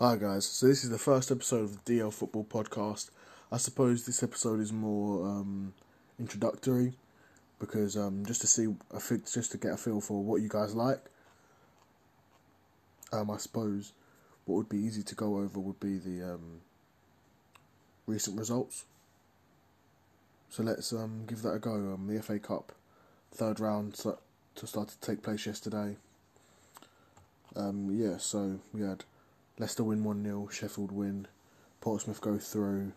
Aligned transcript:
Hi 0.00 0.14
guys, 0.14 0.46
so 0.46 0.68
this 0.68 0.84
is 0.84 0.90
the 0.90 0.96
first 0.96 1.32
episode 1.32 1.64
of 1.64 1.84
the 1.84 1.94
DL 1.94 2.14
Football 2.14 2.44
Podcast. 2.44 3.10
I 3.50 3.56
suppose 3.56 4.06
this 4.06 4.22
episode 4.22 4.60
is 4.60 4.72
more 4.72 5.26
um, 5.26 5.74
introductory 6.20 6.92
because 7.58 7.96
um, 7.96 8.24
just 8.24 8.40
to 8.42 8.46
see, 8.46 8.68
I 8.94 9.00
think 9.00 9.28
just 9.28 9.50
to 9.50 9.58
get 9.58 9.72
a 9.72 9.76
feel 9.76 10.00
for 10.00 10.22
what 10.22 10.40
you 10.40 10.48
guys 10.48 10.72
like. 10.76 11.00
Um, 13.12 13.28
I 13.28 13.38
suppose 13.38 13.92
what 14.44 14.54
would 14.54 14.68
be 14.68 14.78
easy 14.78 15.02
to 15.02 15.16
go 15.16 15.38
over 15.38 15.58
would 15.58 15.80
be 15.80 15.98
the 15.98 16.34
um, 16.34 16.60
recent 18.06 18.38
results. 18.38 18.84
So 20.48 20.62
let's 20.62 20.92
um, 20.92 21.24
give 21.26 21.42
that 21.42 21.54
a 21.54 21.58
go. 21.58 21.72
Um, 21.72 22.06
the 22.06 22.22
FA 22.22 22.38
Cup 22.38 22.70
third 23.32 23.58
round 23.58 23.94
to 23.94 24.16
start 24.64 24.90
to 24.90 25.00
take 25.00 25.24
place 25.24 25.44
yesterday. 25.44 25.96
Yeah, 27.56 28.18
so 28.18 28.60
we 28.72 28.82
had 28.82 29.02
Leicester 29.58 29.84
win 29.84 30.04
1 30.04 30.22
0, 30.22 30.48
Sheffield 30.52 30.92
win, 30.92 31.26
Portsmouth 31.80 32.20
go 32.20 32.38
through, 32.38 32.92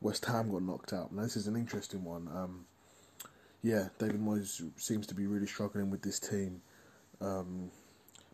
West 0.00 0.24
Ham 0.26 0.50
got 0.50 0.62
knocked 0.62 0.92
out. 0.92 1.12
Now, 1.12 1.22
this 1.22 1.36
is 1.36 1.46
an 1.46 1.56
interesting 1.56 2.04
one. 2.04 2.28
Um, 2.28 2.66
yeah, 3.62 3.88
David 3.98 4.20
Moyes 4.20 4.62
seems 4.76 5.06
to 5.06 5.14
be 5.14 5.26
really 5.26 5.46
struggling 5.46 5.90
with 5.90 6.02
this 6.02 6.18
team. 6.18 6.60
Um, 7.20 7.70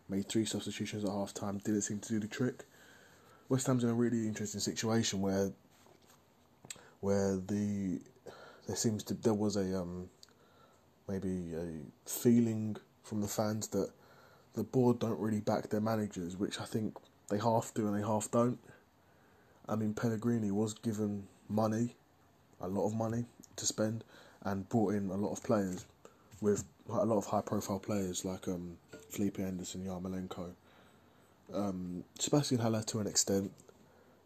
made 0.09 0.27
three 0.27 0.45
substitutions 0.45 1.05
at 1.05 1.09
half 1.09 1.33
time, 1.33 1.59
didn't 1.59 1.81
seem 1.81 1.99
to 1.99 2.09
do 2.09 2.19
the 2.19 2.27
trick. 2.27 2.65
West 3.47 3.67
Ham's 3.67 3.83
in 3.83 3.89
a 3.89 3.93
really 3.93 4.27
interesting 4.27 4.61
situation 4.61 5.21
where 5.21 5.51
where 7.01 7.35
the 7.35 7.99
there 8.67 8.75
seems 8.75 9.03
to 9.03 9.13
there 9.13 9.33
was 9.33 9.55
a 9.57 9.77
um, 9.77 10.09
maybe 11.07 11.53
a 11.53 12.09
feeling 12.09 12.77
from 13.03 13.21
the 13.21 13.27
fans 13.27 13.67
that 13.69 13.91
the 14.53 14.63
board 14.63 14.99
don't 14.99 15.19
really 15.19 15.39
back 15.39 15.69
their 15.69 15.81
managers, 15.81 16.35
which 16.37 16.59
I 16.59 16.65
think 16.65 16.97
they 17.29 17.37
half 17.37 17.73
do 17.73 17.87
and 17.87 17.97
they 17.97 18.05
half 18.05 18.29
don't. 18.31 18.59
I 19.67 19.75
mean, 19.75 19.93
Pellegrini 19.93 20.51
was 20.51 20.73
given 20.73 21.27
money, 21.47 21.95
a 22.59 22.67
lot 22.67 22.87
of 22.87 22.95
money 22.95 23.25
to 23.55 23.65
spend, 23.65 24.03
and 24.43 24.67
brought 24.67 24.93
in 24.95 25.09
a 25.09 25.15
lot 25.15 25.31
of 25.31 25.43
players 25.43 25.85
with 26.41 26.63
a 26.89 27.05
lot 27.05 27.17
of 27.17 27.25
high 27.25 27.41
profile 27.41 27.79
players 27.79 28.25
like 28.25 28.47
um, 28.47 28.77
Felipe 29.09 29.39
Anderson, 29.39 29.85
Yarmolenko, 29.85 30.51
um, 31.53 32.03
Sebastian 32.19 32.59
Haller 32.59 32.83
to 32.83 32.99
an 32.99 33.07
extent, 33.07 33.51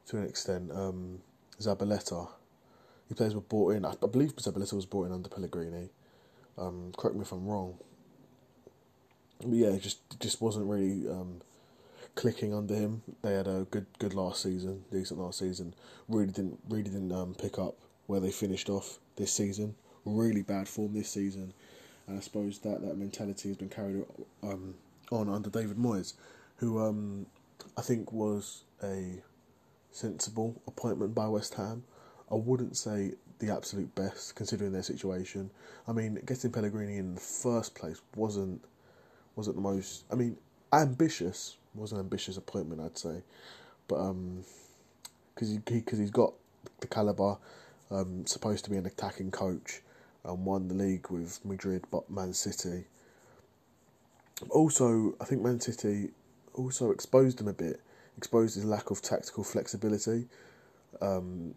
to 0.07 0.17
an 0.17 0.25
extent, 0.25 0.71
um, 0.71 1.19
Zabaleta. 1.59 2.27
He 3.07 3.13
players 3.13 3.35
were 3.35 3.41
brought 3.41 3.75
in. 3.75 3.85
I, 3.85 3.91
I 3.91 4.07
believe 4.07 4.35
Zabaleta 4.35 4.73
was 4.73 4.85
brought 4.85 5.05
in 5.05 5.11
under 5.11 5.29
Pellegrini. 5.29 5.89
Um, 6.57 6.91
correct 6.97 7.15
me 7.15 7.21
if 7.21 7.31
I'm 7.31 7.45
wrong. 7.45 7.77
But 9.39 9.53
yeah, 9.53 9.77
just 9.77 10.19
just 10.19 10.41
wasn't 10.41 10.67
really 10.67 11.07
um, 11.09 11.41
clicking 12.15 12.53
under 12.53 12.73
him. 12.73 13.01
They 13.21 13.33
had 13.33 13.47
a 13.47 13.67
good 13.69 13.85
good 13.99 14.13
last 14.13 14.41
season, 14.41 14.83
decent 14.91 15.19
last 15.19 15.39
season. 15.39 15.73
Really 16.07 16.31
didn't 16.31 16.59
really 16.69 16.83
didn't 16.83 17.11
um, 17.11 17.35
pick 17.35 17.59
up 17.59 17.75
where 18.07 18.19
they 18.19 18.31
finished 18.31 18.69
off 18.69 18.99
this 19.15 19.31
season. 19.31 19.75
Really 20.05 20.41
bad 20.41 20.67
form 20.67 20.93
this 20.93 21.09
season, 21.09 21.53
and 22.07 22.17
I 22.17 22.21
suppose 22.21 22.59
that 22.59 22.81
that 22.81 22.97
mentality 22.97 23.49
has 23.49 23.57
been 23.57 23.69
carried 23.69 24.05
um, 24.43 24.75
on 25.11 25.29
under 25.29 25.49
David 25.49 25.77
Moyes, 25.77 26.13
who 26.57 26.79
um, 26.79 27.25
I 27.77 27.81
think 27.81 28.11
was 28.11 28.63
a 28.83 29.21
sensible 29.91 30.61
appointment 30.67 31.15
by 31.15 31.27
West 31.27 31.55
Ham. 31.55 31.83
I 32.31 32.35
wouldn't 32.35 32.77
say 32.77 33.13
the 33.39 33.51
absolute 33.53 33.93
best 33.95 34.35
considering 34.35 34.71
their 34.71 34.83
situation. 34.83 35.49
I 35.87 35.91
mean, 35.91 36.19
getting 36.25 36.51
Pellegrini 36.51 36.97
in 36.97 37.15
the 37.15 37.21
first 37.21 37.75
place 37.75 38.01
wasn't 38.15 38.61
wasn't 39.35 39.55
the 39.55 39.61
most. 39.61 40.05
I 40.11 40.15
mean, 40.15 40.37
ambitious 40.71 41.57
was 41.73 41.91
an 41.91 41.99
ambitious 41.99 42.37
appointment, 42.37 42.81
I'd 42.81 42.97
say, 42.97 43.21
but 43.87 43.97
um, 43.97 44.43
because 45.33 45.49
he 45.49 45.57
because 45.57 45.99
he, 45.99 46.05
he's 46.05 46.11
got 46.11 46.33
the 46.79 46.87
caliber, 46.87 47.37
um, 47.91 48.25
supposed 48.25 48.63
to 48.65 48.69
be 48.71 48.77
an 48.77 48.85
attacking 48.85 49.31
coach, 49.31 49.81
and 50.23 50.45
won 50.45 50.67
the 50.67 50.75
league 50.75 51.09
with 51.09 51.43
Madrid, 51.45 51.83
but 51.91 52.09
Man 52.09 52.33
City. 52.33 52.85
Also, 54.49 55.15
I 55.21 55.25
think 55.25 55.41
Man 55.41 55.59
City 55.59 56.09
also 56.53 56.91
exposed 56.91 57.39
him 57.39 57.47
a 57.47 57.53
bit, 57.53 57.81
exposed 58.17 58.55
his 58.55 58.65
lack 58.65 58.91
of 58.91 59.01
tactical 59.01 59.43
flexibility. 59.43 60.27
Um, 61.01 61.55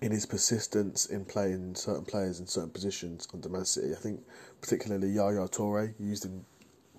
in 0.00 0.12
his 0.12 0.26
persistence 0.26 1.06
in 1.06 1.24
playing 1.24 1.74
certain 1.74 2.04
players 2.04 2.38
in 2.38 2.46
certain 2.46 2.70
positions 2.70 3.26
under 3.32 3.48
Man 3.48 3.64
City. 3.64 3.92
I 3.92 3.98
think 3.98 4.20
particularly 4.60 5.08
Yaya 5.08 5.48
Toure 5.48 5.94
used 5.98 6.24
him 6.24 6.44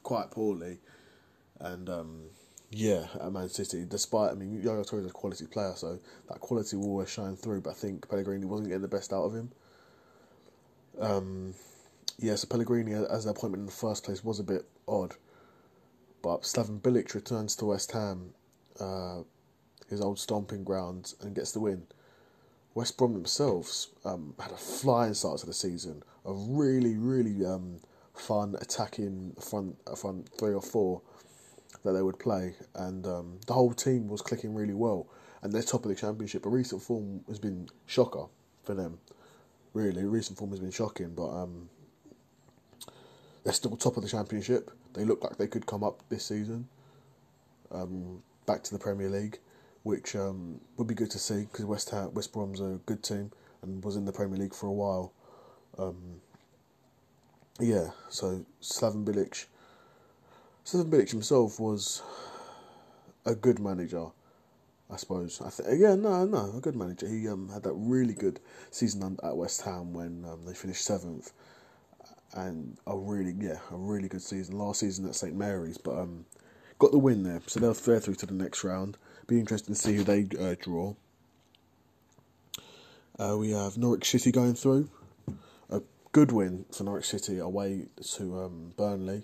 quite 0.03 0.31
poorly, 0.31 0.80
and 1.59 1.90
um, 1.90 2.24
yeah, 2.72 3.08
at 3.22 3.31
Man 3.31 3.50
City. 3.50 3.85
Despite 3.88 4.31
I 4.31 4.35
mean 4.35 4.62
Yaya 4.62 4.84
Toure 4.84 5.02
is 5.02 5.06
a 5.06 5.12
quality 5.12 5.46
player, 5.46 5.74
so 5.75 6.00
that 6.28 6.40
quality 6.40 6.75
will 6.75 6.88
always 6.88 7.09
shine 7.09 7.35
through. 7.35 7.62
But 7.62 7.72
I 7.72 7.74
think 7.74 8.09
Pellegrini 8.09 8.46
wasn't 8.46 8.69
getting 8.69 8.81
the 8.81 8.88
best 8.88 9.14
out 9.14 9.24
of 9.24 9.35
him. 9.35 9.52
Um, 11.00 11.53
yeah, 12.18 12.35
so 12.35 12.47
Pellegrini 12.47 12.94
as 12.94 13.25
an 13.25 13.31
appointment 13.31 13.62
in 13.62 13.66
the 13.68 13.72
first 13.72 14.03
place 14.03 14.24
was 14.24 14.40
a 14.40 14.44
bit 14.44 14.66
odd, 14.88 15.14
but 16.24 16.41
Slaven 16.41 16.81
Bilic 16.81 17.14
returns 17.14 17.56
to 17.58 17.66
West 17.66 17.91
Ham, 17.91 18.34
uh, 18.79 19.19
his 19.88 20.02
old 20.02 20.18
stomping 20.18 20.64
grounds, 20.64 21.16
and 21.22 21.35
gets 21.35 21.52
the 21.52 21.59
win. 21.59 21.84
West 22.78 22.96
Brom 22.96 23.14
themselves 23.14 23.90
um, 24.06 24.36
had 24.40 24.52
a 24.52 24.56
flying 24.56 25.16
start 25.16 25.40
to 25.40 25.48
the 25.48 25.54
season. 25.54 26.04
A 26.26 26.32
really, 26.32 26.96
really 26.96 27.44
um, 27.44 27.80
fun 28.14 28.56
attacking 28.62 29.36
front 29.42 29.76
front 29.98 30.30
three 30.38 30.54
or 30.54 30.62
four 30.62 31.02
that 31.84 31.94
they 31.94 32.04
would 32.04 32.20
play, 32.20 32.54
and 32.76 33.08
um, 33.08 33.40
the 33.48 33.54
whole 33.54 33.74
team 33.74 34.08
was 34.08 34.22
clicking 34.22 34.54
really 34.54 34.76
well. 34.76 35.08
And 35.42 35.52
they're 35.52 35.64
top 35.64 35.86
of 35.86 35.90
the 35.90 35.96
championship. 35.96 36.46
A 36.46 36.50
recent 36.50 36.84
form 36.84 37.22
has 37.28 37.40
been 37.40 37.68
shocker 37.88 38.26
for 38.64 38.76
them. 38.76 39.00
Really, 39.74 40.06
recent 40.06 40.38
form 40.38 40.52
has 40.52 40.59
been 40.59 40.70
shocking, 40.70 41.16
but 41.16 41.30
um, 41.30 41.70
they're 43.44 43.54
still 43.54 43.76
top 43.76 43.98
of 43.98 44.04
the 44.04 44.09
championship. 44.09 44.70
They 44.94 45.04
look 45.04 45.24
like 45.24 45.38
they 45.38 45.48
could 45.48 45.66
come 45.66 45.84
up 45.84 46.04
this 46.09 46.26
season, 46.26 46.68
um, 47.72 48.22
back 48.46 48.62
to 48.66 48.72
the 48.72 48.80
Premier 48.80 49.09
League 49.09 49.40
which 49.84 50.16
um, 50.16 50.60
would 50.78 50.88
be 50.88 50.96
good 50.96 51.12
to 51.12 51.20
see 51.20 51.42
because 51.42 51.66
West 51.66 51.90
Ham, 51.92 52.14
West 52.14 52.34
Brom's 52.34 52.60
a 52.60 52.80
good 52.86 53.04
team 53.04 53.32
and 53.62 53.84
was 53.84 53.96
in 53.96 54.06
the 54.06 54.12
Premier 54.12 54.38
League 54.38 54.54
for 54.54 54.68
a 54.68 54.74
while. 54.74 55.14
Um, 55.78 56.22
yeah, 57.60 57.90
so 58.10 58.46
Slaven 58.62 59.06
Bilic, 59.06 59.46
Slaven 60.66 60.90
Bilic 60.90 61.10
himself 61.10 61.60
was 61.60 62.02
a 63.26 63.36
good 63.36 63.60
manager, 63.60 64.08
I 64.92 64.98
suppose. 64.98 65.42
I 65.44 65.50
think 65.50 65.80
yeah, 65.80 65.96
no, 65.96 66.26
no, 66.26 66.54
a 66.56 66.62
good 66.62 66.76
manager. 66.76 67.08
He 67.08 67.28
um, 67.28 67.50
had 67.50 67.64
that 67.64 67.74
really 67.74 68.14
good 68.14 68.40
season 68.72 69.18
at 69.24 69.36
West 69.36 69.62
Ham 69.64 69.94
when 69.94 70.26
um, 70.26 70.46
they 70.46 70.54
finished 70.54 70.86
seventh, 70.86 71.32
and 72.34 72.78
a 72.86 72.96
really 72.96 73.34
yeah, 73.40 73.59
a 73.72 73.76
really 73.76 74.08
good 74.08 74.22
season. 74.22 74.58
Last 74.58 74.80
season 74.80 75.08
at 75.08 75.16
St 75.16 75.36
Mary's, 75.36 75.78
but 75.78 75.98
um, 75.98 76.26
got 76.80 76.92
the 76.92 77.00
win 77.00 77.24
there, 77.24 77.42
so 77.48 77.59
they'll 77.59 77.74
fare 77.74 78.00
through 78.00 78.16
to 78.16 78.26
the 78.26 78.34
next 78.34 78.64
round. 78.64 78.98
Be 79.28 79.40
interesting 79.40 79.76
to 79.76 79.80
see 79.80 79.94
who 79.96 80.04
they 80.04 80.28
uh, 80.40 80.56
draw. 80.60 80.96
Uh, 83.20 83.36
we 83.38 83.52
have 83.52 83.78
Norwich 83.78 84.10
City 84.10 84.32
going 84.32 84.54
through. 84.54 84.90
A 85.70 85.82
good 86.14 86.32
win 86.32 86.66
for 86.72 86.86
Norwich 86.86 87.08
City 87.10 87.38
away 87.38 87.88
to 88.14 88.40
um, 88.40 88.74
Burnley. 88.78 89.24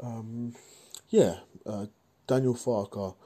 Um, 0.00 0.54
yeah, 1.08 1.38
uh, 1.66 1.86
Daniel 2.26 2.54
Farke. 2.54 3.16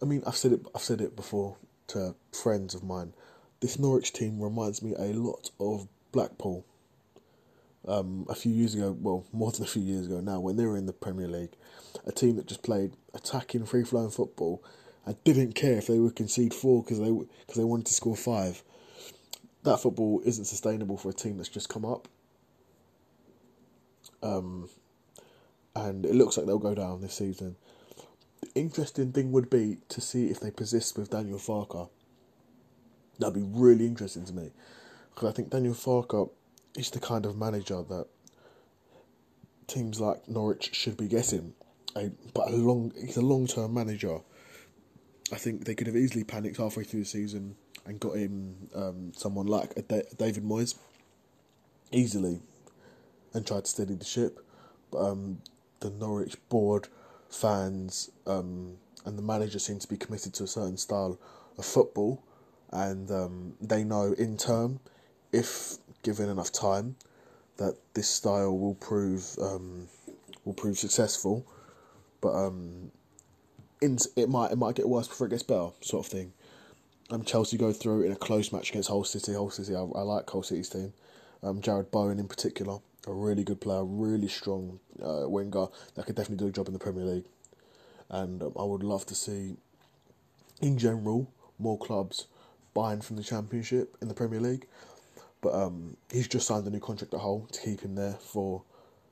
I 0.00 0.04
mean, 0.04 0.22
I've 0.26 0.36
said 0.36 0.52
it. 0.52 0.60
I've 0.74 0.82
said 0.82 1.00
it 1.00 1.16
before 1.16 1.56
to 1.88 2.14
friends 2.32 2.74
of 2.74 2.82
mine. 2.82 3.12
This 3.60 3.78
Norwich 3.78 4.12
team 4.12 4.40
reminds 4.40 4.82
me 4.82 4.94
a 4.96 5.12
lot 5.12 5.50
of 5.60 5.88
Blackpool. 6.12 6.64
Um, 7.88 8.26
a 8.28 8.34
few 8.34 8.52
years 8.52 8.74
ago, 8.74 8.94
well, 9.00 9.24
more 9.32 9.50
than 9.50 9.62
a 9.62 9.66
few 9.66 9.82
years 9.82 10.06
ago 10.06 10.20
now, 10.20 10.40
when 10.40 10.56
they 10.56 10.66
were 10.66 10.76
in 10.76 10.84
the 10.84 10.92
Premier 10.92 11.26
League, 11.26 11.54
a 12.06 12.12
team 12.12 12.36
that 12.36 12.46
just 12.46 12.62
played 12.62 12.92
attacking, 13.14 13.64
free 13.64 13.82
flowing 13.82 14.10
football 14.10 14.62
I 15.08 15.16
didn't 15.24 15.54
care 15.54 15.78
if 15.78 15.86
they 15.86 15.98
would 15.98 16.16
concede 16.16 16.52
four 16.52 16.82
because 16.82 16.98
they 16.98 17.10
because 17.10 17.56
they 17.56 17.64
wanted 17.64 17.86
to 17.86 17.94
score 17.94 18.14
five. 18.14 18.62
That 19.62 19.80
football 19.80 20.20
isn't 20.22 20.44
sustainable 20.44 20.98
for 20.98 21.08
a 21.08 21.14
team 21.14 21.38
that's 21.38 21.48
just 21.48 21.70
come 21.70 21.86
up. 21.86 22.08
Um, 24.22 24.68
and 25.74 26.04
it 26.04 26.14
looks 26.14 26.36
like 26.36 26.44
they'll 26.44 26.58
go 26.58 26.74
down 26.74 27.00
this 27.00 27.14
season. 27.14 27.56
The 28.42 28.48
interesting 28.54 29.12
thing 29.12 29.32
would 29.32 29.48
be 29.48 29.78
to 29.88 30.02
see 30.02 30.26
if 30.26 30.40
they 30.40 30.50
persist 30.50 30.98
with 30.98 31.10
Daniel 31.10 31.38
Farke. 31.38 31.88
That'd 33.18 33.34
be 33.34 33.42
really 33.42 33.86
interesting 33.86 34.26
to 34.26 34.34
me 34.34 34.50
because 35.14 35.30
I 35.30 35.32
think 35.32 35.48
Daniel 35.48 35.74
Farke 35.74 36.30
is 36.78 36.90
the 36.90 37.00
kind 37.00 37.26
of 37.26 37.36
manager 37.36 37.82
that 37.82 38.06
teams 39.66 40.00
like 40.00 40.28
Norwich 40.28 40.74
should 40.74 40.96
be 40.96 41.08
getting. 41.08 41.54
A, 41.96 42.10
but 42.34 42.48
a 42.48 42.56
long, 42.56 42.92
he's 42.98 43.16
a 43.16 43.22
long 43.22 43.46
term 43.46 43.74
manager 43.74 44.20
I 45.32 45.36
think 45.36 45.64
they 45.64 45.74
could 45.74 45.86
have 45.86 45.96
easily 45.96 46.24
panicked 46.24 46.56
halfway 46.56 46.84
through 46.84 47.00
the 47.00 47.06
season 47.06 47.56
and 47.84 48.00
got 48.00 48.16
him 48.16 48.68
um, 48.74 49.12
someone 49.14 49.46
like 49.46 49.72
a 49.76 49.82
David 49.82 50.44
Moyes 50.44 50.74
easily 51.92 52.40
and 53.34 53.46
tried 53.46 53.64
to 53.64 53.70
steady 53.70 53.94
the 53.94 54.04
ship. 54.04 54.40
But 54.90 54.98
um, 54.98 55.42
the 55.80 55.90
Norwich 55.90 56.36
board 56.48 56.88
fans 57.30 58.10
um, 58.26 58.78
and 59.04 59.18
the 59.18 59.22
manager 59.22 59.58
seem 59.58 59.78
to 59.80 59.88
be 59.88 59.98
committed 59.98 60.32
to 60.34 60.44
a 60.44 60.46
certain 60.46 60.78
style 60.78 61.18
of 61.58 61.64
football, 61.64 62.22
and 62.70 63.10
um, 63.10 63.54
they 63.60 63.84
know 63.84 64.14
in 64.16 64.38
term, 64.38 64.80
if 65.30 65.76
given 66.02 66.28
enough 66.28 66.52
time, 66.52 66.96
that 67.56 67.76
this 67.94 68.08
style 68.08 68.56
will 68.56 68.74
prove 68.74 69.36
um, 69.40 69.88
will 70.44 70.54
prove 70.54 70.78
successful. 70.78 71.46
But 72.20 72.34
um, 72.34 72.90
in, 73.80 73.98
it 74.16 74.28
might 74.28 74.52
it 74.52 74.56
might 74.56 74.74
get 74.74 74.88
worse 74.88 75.08
before 75.08 75.26
it 75.26 75.30
gets 75.30 75.42
better, 75.42 75.70
sort 75.80 76.06
of 76.06 76.12
thing. 76.12 76.32
Um, 77.10 77.24
Chelsea 77.24 77.56
go 77.56 77.72
through 77.72 78.02
in 78.02 78.12
a 78.12 78.16
close 78.16 78.52
match 78.52 78.70
against 78.70 78.88
Hull 78.88 79.04
City. 79.04 79.32
Hull 79.32 79.50
City, 79.50 79.74
I, 79.74 79.80
I 79.80 80.02
like 80.02 80.28
Hull 80.28 80.42
City's 80.42 80.68
team. 80.68 80.92
Um, 81.42 81.62
Jarrod 81.62 81.90
Bowen 81.90 82.18
in 82.18 82.28
particular, 82.28 82.78
a 83.06 83.12
really 83.12 83.44
good 83.44 83.60
player, 83.60 83.84
really 83.84 84.28
strong 84.28 84.78
uh, 85.02 85.24
winger 85.26 85.68
that 85.94 86.04
could 86.04 86.16
definitely 86.16 86.44
do 86.44 86.48
a 86.48 86.52
job 86.52 86.66
in 86.66 86.74
the 86.74 86.78
Premier 86.78 87.04
League. 87.04 87.24
And 88.10 88.42
um, 88.42 88.52
I 88.58 88.64
would 88.64 88.82
love 88.82 89.06
to 89.06 89.14
see, 89.14 89.56
in 90.60 90.76
general, 90.76 91.30
more 91.58 91.78
clubs 91.78 92.26
buying 92.74 93.00
from 93.00 93.16
the 93.16 93.22
Championship 93.22 93.96
in 94.02 94.08
the 94.08 94.14
Premier 94.14 94.40
League. 94.40 94.66
But 95.40 95.54
um, 95.54 95.96
he's 96.10 96.28
just 96.28 96.46
signed 96.46 96.66
a 96.66 96.70
new 96.70 96.80
contract 96.80 97.14
at 97.14 97.20
Hull 97.20 97.48
to 97.52 97.60
keep 97.60 97.80
him 97.80 97.94
there 97.94 98.14
for 98.14 98.62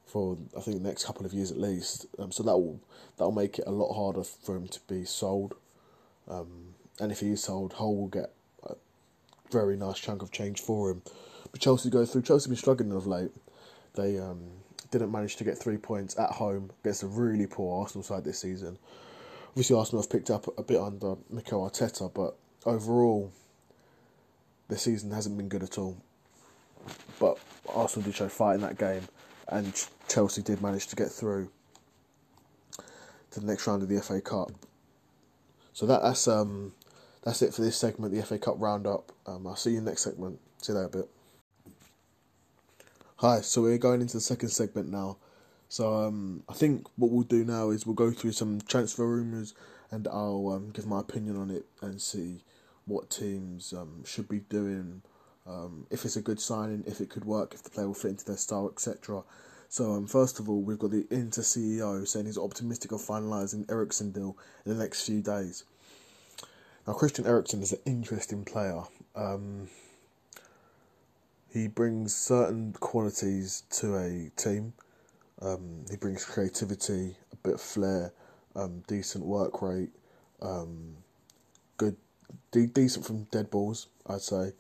for 0.07 0.39
I 0.57 0.61
think 0.61 0.81
the 0.81 0.89
next 0.89 1.05
couple 1.05 1.27
of 1.27 1.33
years 1.33 1.51
at 1.51 1.59
least. 1.59 2.07
Um, 2.19 2.33
so 2.33 2.43
that 2.43 2.57
will 2.57 2.81
that 3.17 3.25
will 3.25 3.33
make 3.33 3.59
it 3.59 3.65
a 3.67 3.73
lot 3.73 3.95
harder 3.95 4.25
for 4.25 4.57
him 4.57 4.69
to 4.69 4.81
be 4.89 5.05
sold. 5.05 5.55
Um, 6.29 6.75
and 7.01 7.13
if 7.13 7.21
he 7.21 7.31
is 7.31 7.43
sold, 7.43 7.75
Hull 7.75 7.97
will 7.97 8.09
get 8.09 8.33
a 8.65 8.75
very 9.51 9.77
nice 9.77 9.99
chunk 9.99 10.23
of 10.23 10.31
change 10.31 10.61
for 10.61 10.91
him. 10.91 11.03
But 11.51 11.61
Chelsea 11.61 11.91
go 11.91 12.05
through. 12.05 12.23
Chelsea 12.23 12.45
have 12.45 12.51
been 12.51 12.57
struggling 12.57 12.93
of 12.93 13.07
late. 13.07 13.31
They 13.95 14.19
um, 14.19 14.51
didn't 14.91 15.13
manage 15.13 15.37
to 15.37 15.45
get 15.45 15.59
three 15.59 15.77
points 15.77 16.19
at 16.19 16.31
home 16.31 16.71
against 16.81 17.03
a 17.03 17.07
really 17.07 17.47
poor 17.47 17.83
Arsenal 17.83 18.03
side 18.03 18.25
this 18.25 18.41
season. 18.41 18.79
Obviously, 19.51 19.77
Arsenal 19.77 20.03
have 20.03 20.11
picked 20.11 20.31
up 20.31 20.47
a 20.59 20.63
bit 20.63 20.81
under 20.81 21.17
Mikel 21.31 21.69
Arteta, 21.69 22.13
but 22.13 22.37
overall, 22.67 23.33
the 24.69 24.77
season 24.77 25.11
hasn't 25.13 25.37
been 25.37 25.49
good 25.49 25.63
at 25.63 25.79
all. 25.79 25.97
But 27.19 27.39
Arsenal 27.69 28.07
did 28.07 28.15
show 28.15 28.29
fight 28.29 28.55
in 28.55 28.61
that 28.63 28.79
game, 28.79 29.03
and 29.49 29.87
Chelsea 30.09 30.43
did 30.43 30.63
manage 30.63 30.87
to 30.89 30.97
get 30.97 31.09
through 31.09 31.51
to 33.31 33.41
the 33.41 33.47
next 33.47 33.67
round 33.67 33.83
of 33.83 33.89
the 33.89 34.01
FA 34.01 34.21
Cup. 34.21 34.51
So 35.73 35.87
that, 35.87 36.03
that's 36.03 36.27
um 36.29 36.73
that's 37.23 37.43
it 37.43 37.53
for 37.53 37.63
this 37.63 37.77
segment, 37.77 38.15
the 38.15 38.23
FA 38.23 38.39
Cup 38.39 38.55
roundup. 38.59 39.13
Um, 39.27 39.47
I'll 39.47 39.57
see 39.57 39.73
you 39.73 39.81
next 39.81 40.03
segment. 40.03 40.39
See 40.63 40.73
you 40.73 40.79
there 40.79 40.87
a 40.87 40.89
bit. 40.89 41.09
Hi, 43.17 43.41
so 43.41 43.63
we're 43.63 43.79
going 43.79 44.01
into 44.01 44.19
the 44.19 44.21
second 44.21 44.51
segment 44.51 44.91
now. 44.91 45.17
So 45.69 45.93
um, 45.95 46.45
I 46.49 46.53
think 46.53 46.87
what 46.97 47.11
we'll 47.11 47.25
do 47.25 47.45
now 47.45 47.71
is 47.71 47.85
we'll 47.85 47.95
go 47.95 48.11
through 48.11 48.33
some 48.33 48.61
transfer 48.61 49.07
rumours 49.07 49.55
and 49.91 50.07
I'll 50.07 50.53
um, 50.55 50.71
give 50.71 50.87
my 50.87 51.01
opinion 51.01 51.37
on 51.37 51.51
it 51.51 51.67
and 51.81 52.01
see 52.01 52.45
what 52.85 53.11
teams 53.11 53.73
um, 53.73 54.05
should 54.05 54.29
be 54.29 54.41
doing, 54.41 55.03
um, 55.49 55.87
if 55.91 56.05
it's 56.05 56.17
a 56.17 56.23
good 56.23 56.41
signing, 56.41 56.85
if 56.87 57.01
it 57.01 57.11
could 57.11 57.25
work, 57.25 57.55
if 57.55 57.63
the 57.63 57.71
player 57.71 57.87
will 57.87 57.95
fit 57.95 58.13
into 58.13 58.25
their 58.25 58.37
style, 58.37 58.69
etc. 58.73 59.23
So 59.69 59.93
um, 59.93 60.07
first 60.07 60.41
of 60.41 60.49
all, 60.49 60.61
we've 60.61 60.79
got 60.79 60.91
the 60.91 61.07
Inter 61.11 61.43
CEO 61.43 62.07
saying 62.07 62.27
he's 62.27 62.39
optimistic 62.39 62.93
of 62.93 63.01
finalising 63.01 63.71
Eriksen 63.71 64.13
deal 64.13 64.37
in 64.65 64.77
the 64.77 64.83
next 64.83 65.07
few 65.07 65.23
days. 65.23 65.65
Now, 66.87 66.93
Christian 66.93 67.27
Eriksen 67.27 67.63
is 67.63 67.73
an 67.73 67.81
interesting 67.85 68.45
player. 68.45 68.83
Um, 69.17 69.69
he 71.53 71.69
brings 71.69 72.15
certain 72.15 72.75
qualities 72.75 73.65
to 73.71 73.97
a 73.97 74.31
team. 74.37 74.73
Um, 75.43 75.85
he 75.91 75.97
brings 75.97 76.25
creativity, 76.25 77.17
a 77.33 77.37
bit 77.37 77.55
of 77.55 77.61
flair, 77.61 78.13
um, 78.55 78.83
decent 78.87 79.25
work 79.25 79.63
rate, 79.63 79.91
um, 80.41 80.97
good, 81.77 81.97
de- 82.53 82.67
decent 82.67 83.05
from 83.05 83.25
dead 83.25 83.51
balls, 83.51 83.89
I'd 84.07 84.21
say. 84.21 84.53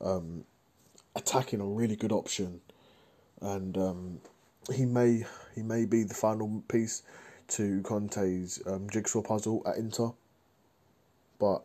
Um, 0.00 0.44
attacking 1.16 1.60
a 1.60 1.64
really 1.64 1.96
good 1.96 2.12
option, 2.12 2.60
and 3.40 3.76
um, 3.78 4.20
he 4.72 4.84
may 4.84 5.24
he 5.54 5.62
may 5.62 5.84
be 5.84 6.02
the 6.02 6.14
final 6.14 6.62
piece 6.68 7.02
to 7.46 7.82
Conte's 7.82 8.60
um, 8.66 8.88
jigsaw 8.90 9.22
puzzle 9.22 9.62
at 9.66 9.76
Inter. 9.76 10.10
But 11.38 11.62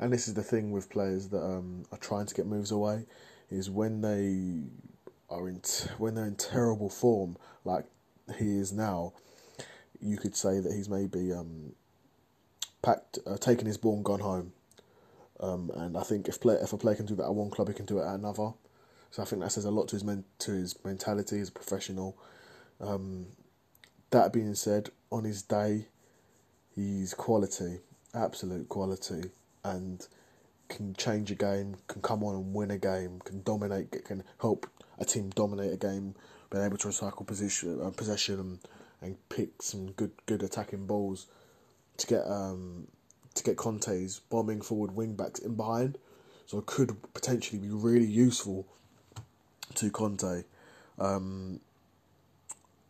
and 0.00 0.12
this 0.12 0.26
is 0.26 0.34
the 0.34 0.42
thing 0.42 0.72
with 0.72 0.90
players 0.90 1.28
that 1.28 1.42
um, 1.42 1.84
are 1.92 1.98
trying 1.98 2.26
to 2.26 2.34
get 2.34 2.46
moves 2.46 2.70
away 2.70 3.06
is 3.50 3.70
when 3.70 4.00
they 4.00 4.62
are 5.30 5.48
in 5.48 5.60
t- 5.60 5.88
when 5.98 6.14
they're 6.14 6.26
in 6.26 6.34
terrible 6.34 6.88
form 6.88 7.36
like 7.64 7.84
he 8.38 8.58
is 8.58 8.72
now. 8.72 9.12
You 10.00 10.16
could 10.16 10.34
say 10.34 10.58
that 10.58 10.72
he's 10.72 10.88
maybe 10.88 11.32
um, 11.32 11.74
packed, 12.82 13.20
uh, 13.24 13.36
taken 13.36 13.66
his 13.66 13.76
ball 13.76 13.94
and 13.94 14.04
gone 14.04 14.18
home. 14.20 14.52
Um, 15.42 15.70
and 15.74 15.96
I 15.96 16.02
think 16.04 16.28
if 16.28 16.40
play, 16.40 16.54
if 16.54 16.72
a 16.72 16.78
player 16.78 16.94
can 16.94 17.06
do 17.06 17.16
that 17.16 17.24
at 17.24 17.34
one 17.34 17.50
club, 17.50 17.68
he 17.68 17.74
can 17.74 17.84
do 17.84 17.98
it 17.98 18.06
at 18.06 18.14
another. 18.14 18.52
So 19.10 19.22
I 19.22 19.26
think 19.26 19.42
that 19.42 19.50
says 19.50 19.64
a 19.64 19.70
lot 19.70 19.88
to 19.88 19.96
his 19.96 20.04
men- 20.04 20.24
to 20.38 20.52
his 20.52 20.76
mentality 20.84 21.40
as 21.40 21.48
a 21.48 21.52
professional. 21.52 22.16
Um, 22.80 23.26
that 24.10 24.32
being 24.32 24.54
said, 24.54 24.90
on 25.10 25.24
his 25.24 25.42
day, 25.42 25.88
he's 26.74 27.12
quality, 27.12 27.80
absolute 28.14 28.68
quality, 28.68 29.30
and 29.64 30.06
can 30.68 30.94
change 30.94 31.30
a 31.30 31.34
game, 31.34 31.76
can 31.88 32.02
come 32.02 32.22
on 32.22 32.34
and 32.34 32.54
win 32.54 32.70
a 32.70 32.78
game, 32.78 33.20
can 33.24 33.42
dominate, 33.42 34.04
can 34.04 34.22
help 34.40 34.66
a 34.98 35.04
team 35.04 35.30
dominate 35.30 35.72
a 35.72 35.76
game, 35.76 36.14
being 36.50 36.64
able 36.64 36.78
to 36.78 36.88
recycle 36.88 37.26
position, 37.26 37.80
uh, 37.82 37.90
possession, 37.90 38.38
and, 38.38 38.58
and 39.00 39.28
pick 39.28 39.60
some 39.60 39.90
good 39.92 40.12
good 40.26 40.42
attacking 40.42 40.86
balls 40.86 41.26
to 41.96 42.06
get 42.06 42.24
um, 42.26 42.86
to 43.34 43.42
get 43.42 43.56
Conte's 43.56 44.20
bombing 44.30 44.60
forward 44.60 44.94
wing 44.94 45.14
backs 45.14 45.40
in 45.40 45.54
behind. 45.54 45.98
So 46.46 46.58
it 46.58 46.66
could 46.66 46.96
potentially 47.14 47.58
be 47.58 47.68
really 47.68 48.06
useful 48.06 48.66
to 49.74 49.90
Conte. 49.90 50.44
Um, 50.98 51.60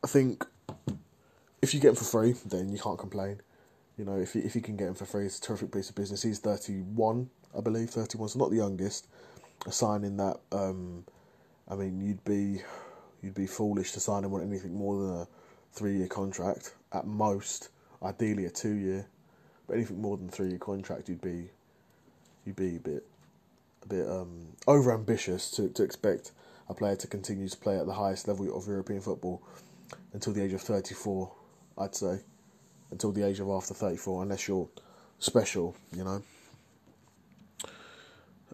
I 0.03 0.07
think 0.09 0.45
if 1.61 1.73
you 1.73 1.81
get 1.81 1.91
him 1.91 1.95
for 1.95 2.05
free, 2.05 2.35
then 2.47 2.73
you 2.73 2.79
can't 2.79 2.99
complain. 2.99 3.41
You 3.97 4.05
know, 4.05 4.17
if 4.17 4.35
you, 4.35 4.43
if 4.43 4.55
you 4.57 4.61
can 4.63 4.77
get 4.77 4.89
him 4.89 4.95
for 4.95 5.05
free, 5.05 5.27
it's 5.27 5.39
a 5.39 5.43
terrific 5.43 5.71
piece 5.71 5.91
of 5.91 5.95
business. 5.95 6.23
He's 6.23 6.41
31, 6.41 7.31
I 7.57 7.61
believe, 7.61 7.91
31, 7.91 8.31
so 8.31 8.39
not 8.39 8.51
the 8.51 8.57
youngest. 8.57 9.07
A 9.67 9.71
signing 9.71 10.17
that, 10.17 10.41
um, 10.51 11.05
I 11.69 11.77
mean, 11.77 12.01
you'd 12.01 12.25
be 12.25 12.63
you'd 13.23 13.35
be 13.35 13.47
foolish 13.47 13.93
to 13.93 14.01
sign 14.01 14.25
him 14.25 14.35
on 14.35 14.43
anything 14.43 14.75
more 14.75 15.01
than 15.01 15.17
a 15.21 15.29
three 15.73 15.99
year 15.99 16.09
contract 16.09 16.75
at 16.93 17.07
most. 17.07 17.69
Ideally, 18.03 18.47
a 18.47 18.51
two 18.51 18.73
year, 18.73 19.07
but 19.73 19.79
anything 19.79 20.03
more 20.03 20.19
than 20.19 20.29
three 20.29 20.51
year 20.51 20.59
contract, 20.59 21.09
you'd 21.09 21.23
be 21.23 21.49
you'd 22.45 22.57
be 22.57 22.77
a 22.77 22.79
bit 22.79 23.07
a 23.83 23.89
bit 23.89 24.07
um, 24.07 24.49
over 24.67 24.93
ambitious 24.93 25.51
to, 25.53 25.71
to 25.71 25.83
expect 25.83 26.33
a 26.69 26.75
player 26.75 26.95
to 26.95 27.07
continue 27.07 27.49
to 27.49 27.57
play 27.57 27.79
at 27.79 27.87
the 27.87 27.95
highest 27.95 28.29
level 28.29 28.55
of 28.55 28.67
European 28.67 29.01
football 29.01 29.43
until 30.13 30.35
the 30.35 30.43
age 30.43 30.53
of 30.53 30.61
34, 30.61 31.33
I'd 31.79 31.95
say. 31.95 32.21
Until 32.91 33.13
the 33.13 33.23
age 33.23 33.41
of 33.41 33.49
after 33.49 33.73
34, 33.73 34.25
unless 34.25 34.47
you're 34.47 34.69
special, 35.19 35.75
you 35.97 36.05
know. 36.05 36.23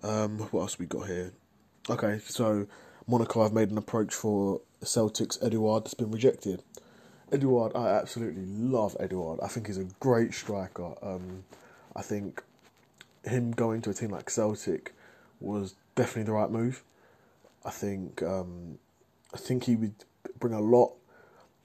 Um, 0.05 0.39
what 0.53 0.61
else 0.61 0.79
we 0.79 0.87
got 0.87 1.09
here? 1.09 1.33
Okay, 1.91 2.21
so 2.25 2.69
Monaco 3.09 3.43
have 3.43 3.53
made 3.53 3.73
an 3.73 3.79
approach 3.79 4.15
for 4.15 4.61
Celtic's 4.83 5.37
Edouard 5.43 5.85
that's 5.85 5.95
been 5.95 6.13
rejected. 6.13 6.63
Edouard, 7.31 7.73
I 7.75 7.89
absolutely 7.89 8.45
love 8.47 8.97
Edouard. 8.99 9.41
I 9.43 9.49
think 9.49 9.67
he's 9.67 9.79
a 9.79 9.85
great 10.01 10.33
striker. 10.33 10.95
Um, 11.03 11.45
I 11.95 12.03
think 12.03 12.43
him 13.25 13.51
going 13.53 13.83
to 13.83 13.91
a 13.91 13.95
team 13.95 14.11
like 14.11 14.31
Celtic 14.31 14.95
was 15.41 15.75
definitely 15.95 16.25
the 16.25 16.33
right 16.33 16.51
move. 16.51 16.83
I 17.65 17.71
think 17.71 18.23
um, 18.23 18.79
I 19.35 19.37
think 19.37 19.65
he 19.65 19.77
would 19.77 19.95
bring 20.39 20.55
a 20.55 20.61
lot 20.61 20.93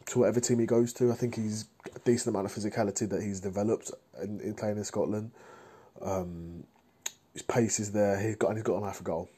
to 0.07 0.19
whatever 0.19 0.39
team 0.39 0.59
he 0.59 0.65
goes 0.65 0.91
to. 0.93 1.11
I 1.11 1.15
think 1.15 1.35
he's 1.35 1.65
a 1.95 1.99
decent 1.99 2.35
amount 2.35 2.45
of 2.47 2.53
physicality 2.53 3.07
that 3.09 3.21
he's 3.21 3.39
developed 3.39 3.91
in, 4.21 4.41
in 4.41 4.53
playing 4.55 4.77
in 4.77 4.83
Scotland. 4.83 5.31
Um, 6.01 6.65
his 7.31 7.41
pace 7.41 7.79
is 7.79 7.91
there. 7.91 8.19
He's 8.19 8.35
got 8.35 8.49
and 8.49 8.57
he's 8.57 8.63
got 8.63 8.77
an 8.77 8.83
eye 8.83 8.91
for 8.91 9.03
goal. 9.03 9.29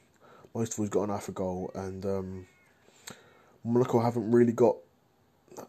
Most 0.55 0.73
of 0.73 0.79
all, 0.79 0.85
he's 0.85 0.89
got 0.89 1.03
an 1.03 1.11
eye 1.11 1.19
for 1.19 1.33
goal, 1.33 1.69
and 1.75 2.05
um, 2.05 2.47
Monaco 3.63 3.99
haven't 3.99 4.31
really 4.31 4.53
got 4.53 4.77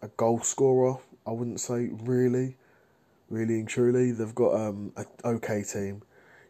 a 0.01 0.07
goal 0.09 0.41
scorer. 0.41 0.97
I 1.25 1.31
wouldn't 1.31 1.59
say 1.59 1.89
really, 1.91 2.55
really 3.29 3.59
and 3.59 3.67
truly. 3.67 4.11
They've 4.11 4.35
got 4.35 4.53
um, 4.55 4.93
an 4.95 5.05
okay 5.23 5.63
team. 5.63 6.03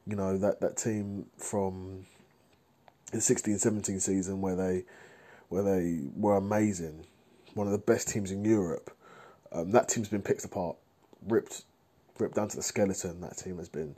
You 0.06 0.16
know 0.16 0.38
that 0.38 0.62
that 0.62 0.78
team 0.78 1.26
from 1.38 2.06
the 3.12 3.18
16-17 3.20 4.02
season 4.02 4.42
where 4.42 4.56
they 4.56 4.84
where 5.50 5.64
they 5.64 6.02
were 6.16 6.36
amazing, 6.36 7.06
one 7.54 7.68
of 7.68 7.72
the 7.72 7.80
best 7.80 8.10
teams 8.10 8.32
in 8.32 8.44
Europe. 8.44 8.92
Um, 9.52 9.72
that 9.72 9.88
team's 9.88 10.10
been 10.10 10.22
picked 10.22 10.44
apart, 10.44 10.76
ripped, 11.26 11.64
ripped 12.20 12.36
down 12.36 12.50
to 12.50 12.58
the 12.58 12.64
skeleton. 12.64 13.22
That 13.22 13.38
team 13.38 13.58
has 13.58 13.70
been. 13.70 13.96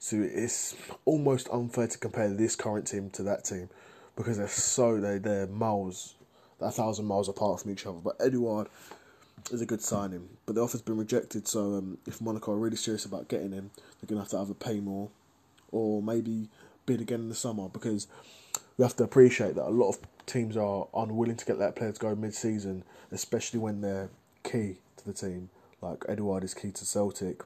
So 0.00 0.16
it's 0.20 0.76
almost 1.04 1.48
unfair 1.52 1.86
to 1.86 1.98
compare 1.98 2.28
this 2.28 2.56
current 2.56 2.86
team 2.86 3.10
to 3.10 3.22
that 3.24 3.44
team 3.44 3.68
because 4.16 4.38
they're 4.38 4.48
so 4.48 5.00
they 5.00 5.18
they're 5.18 5.46
miles, 5.46 6.14
a 6.60 6.70
thousand 6.70 7.06
miles 7.06 7.28
apart 7.28 7.60
from 7.60 7.70
each 7.70 7.86
other. 7.86 7.98
But 7.98 8.16
Edouard 8.20 8.68
is 9.50 9.60
a 9.60 9.66
good 9.66 9.82
signing, 9.82 10.28
but 10.46 10.54
the 10.54 10.62
offer's 10.62 10.82
been 10.82 10.98
rejected. 10.98 11.46
So 11.48 11.74
um, 11.74 11.98
if 12.06 12.20
Monaco 12.20 12.52
are 12.52 12.58
really 12.58 12.76
serious 12.76 13.04
about 13.04 13.28
getting 13.28 13.52
him, 13.52 13.70
they're 14.00 14.08
gonna 14.08 14.20
have 14.20 14.30
to 14.30 14.38
either 14.38 14.54
pay 14.54 14.80
more, 14.80 15.10
or 15.70 16.02
maybe 16.02 16.48
bid 16.86 17.00
again 17.00 17.20
in 17.20 17.28
the 17.28 17.34
summer 17.34 17.68
because 17.68 18.08
we 18.76 18.82
have 18.82 18.96
to 18.96 19.04
appreciate 19.04 19.54
that 19.56 19.66
a 19.66 19.70
lot 19.70 19.90
of 19.90 19.98
teams 20.26 20.56
are 20.56 20.88
unwilling 20.94 21.36
to 21.36 21.44
get 21.44 21.58
their 21.58 21.72
players 21.72 21.98
go 21.98 22.14
mid-season, 22.14 22.84
especially 23.10 23.60
when 23.60 23.80
they're 23.80 24.10
key 24.44 24.76
to 24.96 25.04
the 25.04 25.12
team. 25.12 25.50
Like 25.80 26.04
Edouard 26.08 26.44
is 26.44 26.54
key 26.54 26.70
to 26.72 26.84
Celtic. 26.84 27.42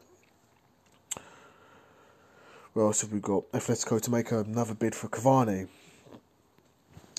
Where 2.73 2.87
else 2.87 3.03
have 3.03 3.13
we 3.13 3.21
got? 3.21 3.51
Atletico 3.53 4.01
to 4.01 4.11
make 4.11 4.33
another 4.33 4.75
bid 4.75 4.95
for 4.95 5.09
Cavani. 5.09 5.69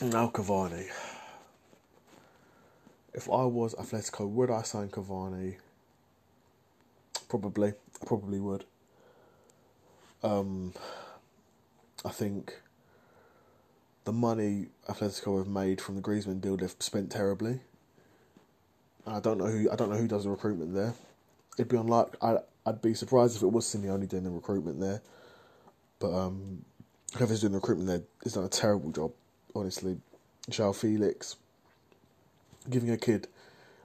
Now 0.02 0.30
Cavani. 0.30 0.88
If 3.14 3.30
I 3.30 3.44
was 3.46 3.76
Atletico, 3.76 4.28
would 4.28 4.50
I 4.50 4.64
sign 4.64 4.90
Cavani? 4.90 5.58
Probably. 7.30 7.70
I 7.70 8.06
probably 8.06 8.40
would. 8.40 8.66
Um, 10.24 10.74
I 12.04 12.10
think 12.10 12.60
the 14.06 14.12
money 14.12 14.68
Atletico 14.90 15.38
have 15.38 15.48
made 15.48 15.80
from 15.80 15.96
the 15.96 16.02
Griezmann 16.02 16.42
deal 16.42 16.58
they've 16.58 16.76
spent 16.80 17.12
terribly. 17.12 17.60
I 19.06 19.20
don't 19.20 19.38
know 19.38 19.48
who 19.48 19.70
I 19.70 19.76
don't 19.76 19.90
know 19.90 19.98
who 19.98 20.08
does 20.08 20.24
the 20.24 20.30
recruitment 20.30 20.74
there. 20.74 20.94
It'd 21.58 21.70
be 21.70 21.78
unlike 21.78 22.16
I 22.22 22.38
I'd 22.66 22.82
be 22.82 22.94
surprised 22.94 23.36
if 23.36 23.44
it 23.44 23.52
was 23.52 23.66
Simeone 23.66 24.08
doing 24.08 24.24
the 24.24 24.30
recruitment 24.30 24.80
there. 24.80 25.02
But 26.00 26.14
um, 26.14 26.64
whoever's 27.16 27.42
doing 27.42 27.52
the 27.52 27.60
recruitment 27.60 27.88
there 27.88 28.02
has 28.24 28.34
done 28.34 28.46
a 28.46 28.50
terrible 28.50 28.92
job, 28.92 29.12
honestly. 29.54 29.98
João 30.50 30.76
Felix 30.76 31.38
giving 32.70 32.90
a 32.90 32.98
kid, 32.98 33.28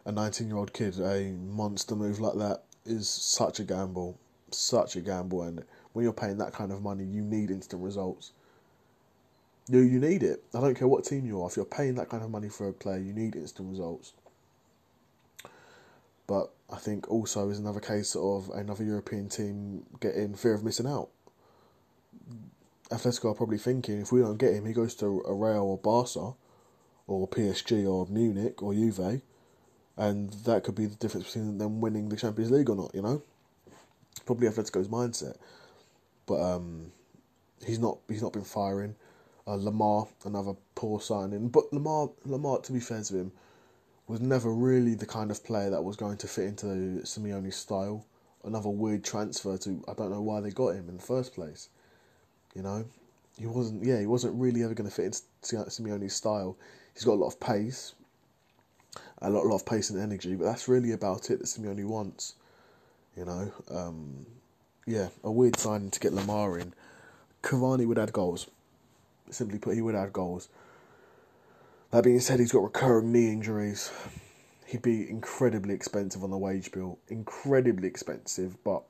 a 0.04 0.12
nineteen 0.12 0.48
year 0.48 0.56
old 0.56 0.72
kid, 0.72 0.98
a 0.98 1.32
monster 1.32 1.94
move 1.94 2.20
like 2.20 2.34
that 2.38 2.64
is 2.84 3.08
such 3.08 3.60
a 3.60 3.64
gamble. 3.64 4.18
Such 4.50 4.96
a 4.96 5.02
gamble 5.02 5.42
and 5.42 5.62
when 5.92 6.04
you're 6.04 6.12
paying 6.14 6.38
that 6.38 6.54
kind 6.54 6.72
of 6.72 6.80
money 6.80 7.04
you 7.04 7.20
need 7.20 7.50
instant 7.50 7.82
results. 7.82 8.32
You 9.68 9.80
you 9.80 10.00
need 10.00 10.22
it. 10.22 10.42
I 10.54 10.60
don't 10.60 10.74
care 10.74 10.88
what 10.88 11.04
team 11.04 11.26
you 11.26 11.42
are. 11.42 11.48
If 11.48 11.56
you're 11.56 11.66
paying 11.66 11.96
that 11.96 12.08
kind 12.08 12.22
of 12.22 12.30
money 12.30 12.48
for 12.48 12.66
a 12.68 12.72
player, 12.72 12.98
you 12.98 13.12
need 13.12 13.36
instant 13.36 13.68
results. 13.68 14.14
But 16.26 16.50
I 16.70 16.76
think 16.76 17.10
also 17.10 17.50
is 17.50 17.58
another 17.58 17.80
case 17.80 18.16
of 18.16 18.50
another 18.54 18.84
European 18.84 19.28
team 19.28 19.84
getting 20.00 20.34
fear 20.34 20.54
of 20.54 20.64
missing 20.64 20.86
out. 20.86 21.08
Atletico 22.90 23.32
are 23.32 23.34
probably 23.34 23.58
thinking 23.58 24.00
if 24.00 24.12
we 24.12 24.20
don't 24.20 24.38
get 24.38 24.54
him, 24.54 24.64
he 24.64 24.72
goes 24.72 24.94
to 24.96 25.22
a 25.26 25.34
Real 25.34 25.62
or 25.64 25.76
Barca, 25.78 26.32
or 27.08 27.26
PSG 27.26 27.90
or 27.90 28.06
Munich 28.08 28.62
or 28.62 28.72
Juve, 28.72 29.20
and 29.96 30.30
that 30.44 30.62
could 30.62 30.76
be 30.76 30.86
the 30.86 30.94
difference 30.94 31.26
between 31.26 31.58
them 31.58 31.80
winning 31.80 32.08
the 32.08 32.16
Champions 32.16 32.52
League 32.52 32.70
or 32.70 32.76
not. 32.76 32.94
You 32.94 33.02
know, 33.02 33.22
probably 34.24 34.48
Atletico's 34.48 34.88
mindset. 34.88 35.36
But 36.26 36.40
um, 36.40 36.92
he's 37.66 37.78
not. 37.78 37.98
He's 38.08 38.22
not 38.22 38.32
been 38.32 38.44
firing. 38.44 38.94
Uh, 39.46 39.56
Lemar, 39.56 40.06
another 40.26 40.52
poor 40.74 41.00
signing. 41.00 41.48
But 41.48 41.70
Lemar, 41.72 42.12
Lemar, 42.26 42.62
to 42.64 42.72
be 42.72 42.80
fair 42.80 43.02
to 43.02 43.16
him, 43.16 43.32
was 44.06 44.20
never 44.20 44.52
really 44.52 44.94
the 44.94 45.06
kind 45.06 45.30
of 45.30 45.42
player 45.42 45.70
that 45.70 45.82
was 45.82 45.96
going 45.96 46.18
to 46.18 46.28
fit 46.28 46.44
into 46.44 46.66
Simeone's 47.04 47.56
style. 47.56 48.04
Another 48.44 48.68
weird 48.68 49.04
transfer 49.04 49.56
to 49.58 49.82
I 49.88 49.94
don't 49.94 50.10
know 50.10 50.22
why 50.22 50.40
they 50.40 50.50
got 50.50 50.74
him 50.74 50.88
in 50.88 50.98
the 50.98 51.02
first 51.02 51.34
place. 51.34 51.70
You 52.54 52.62
know, 52.62 52.84
he 53.38 53.46
wasn't. 53.46 53.84
Yeah, 53.84 53.98
he 53.98 54.06
wasn't 54.06 54.34
really 54.34 54.62
ever 54.62 54.74
going 54.74 54.88
to 54.88 54.94
fit 54.94 55.06
into 55.06 55.70
Simeone's 55.70 56.14
style. 56.14 56.56
He's 56.98 57.04
got 57.04 57.12
a 57.12 57.22
lot 57.22 57.28
of 57.28 57.38
pace, 57.38 57.94
a 59.22 59.30
lot, 59.30 59.44
a 59.44 59.48
lot 59.48 59.54
of 59.54 59.64
pace 59.64 59.88
and 59.88 60.02
energy, 60.02 60.34
but 60.34 60.46
that's 60.46 60.66
really 60.66 60.90
about 60.90 61.30
it 61.30 61.38
that 61.38 61.44
Simeone 61.44 61.84
wants. 61.84 62.34
You 63.16 63.24
know, 63.24 63.52
um, 63.70 64.26
yeah, 64.84 65.10
a 65.22 65.30
weird 65.30 65.56
signing 65.56 65.92
to 65.92 66.00
get 66.00 66.10
Lemar 66.10 66.60
in. 66.60 66.74
Cavani 67.40 67.86
would 67.86 68.00
add 68.00 68.12
goals. 68.12 68.48
Simply 69.30 69.60
put, 69.60 69.76
he 69.76 69.80
would 69.80 69.94
add 69.94 70.12
goals. 70.12 70.48
That 71.92 72.02
being 72.02 72.18
said, 72.18 72.40
he's 72.40 72.50
got 72.50 72.64
recurring 72.64 73.12
knee 73.12 73.30
injuries. 73.30 73.92
He'd 74.66 74.82
be 74.82 75.08
incredibly 75.08 75.74
expensive 75.74 76.24
on 76.24 76.32
the 76.32 76.36
wage 76.36 76.72
bill. 76.72 76.98
Incredibly 77.06 77.86
expensive, 77.86 78.56
but 78.64 78.82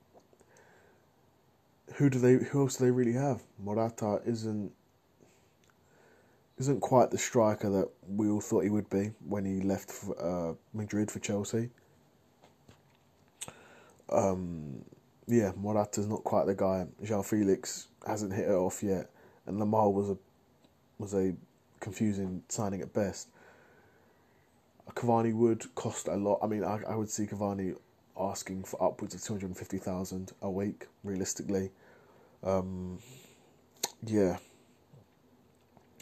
who 1.96 2.08
do 2.08 2.18
they? 2.18 2.42
Who 2.42 2.62
else 2.62 2.76
do 2.76 2.86
they 2.86 2.90
really 2.90 3.12
have? 3.12 3.42
Morata 3.62 4.22
isn't 4.24 4.72
isn't 6.58 6.80
quite 6.80 7.10
the 7.10 7.18
striker 7.18 7.70
that 7.70 7.88
we 8.08 8.28
all 8.28 8.40
thought 8.40 8.64
he 8.64 8.70
would 8.70 8.90
be 8.90 9.12
when 9.26 9.44
he 9.44 9.60
left 9.60 9.90
for, 9.90 10.50
uh, 10.50 10.54
Madrid 10.74 11.10
for 11.10 11.20
Chelsea. 11.20 11.70
Um, 14.10 14.84
yeah, 15.26 15.52
Morata's 15.56 16.08
not 16.08 16.24
quite 16.24 16.46
the 16.46 16.54
guy. 16.54 16.86
João 17.02 17.24
Felix 17.24 17.88
hasn't 18.06 18.32
hit 18.32 18.48
it 18.48 18.54
off 18.54 18.82
yet, 18.82 19.10
and 19.46 19.58
Lemar 19.60 19.92
was 19.92 20.10
a 20.10 20.16
was 20.98 21.14
a 21.14 21.34
confusing 21.80 22.42
signing 22.48 22.80
at 22.80 22.92
best. 22.92 23.28
Cavani 24.94 25.34
would 25.34 25.72
cost 25.74 26.08
a 26.08 26.16
lot. 26.16 26.40
I 26.42 26.46
mean, 26.46 26.64
I, 26.64 26.80
I 26.88 26.96
would 26.96 27.10
see 27.10 27.26
Cavani 27.26 27.76
asking 28.18 28.64
for 28.64 28.82
upwards 28.82 29.14
of 29.14 29.22
250,000 29.22 30.32
a 30.42 30.50
week, 30.50 30.86
realistically. 31.04 31.70
Um, 32.42 32.98
yeah, 34.04 34.38